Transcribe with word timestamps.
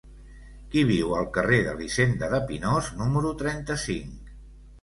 Qui 0.71 0.81
viu 0.91 1.11
al 1.17 1.27
carrer 1.35 1.59
d'Elisenda 1.67 2.31
de 2.33 2.39
Pinós 2.49 2.91
número 3.03 3.35
trenta-cinc? 3.43 4.35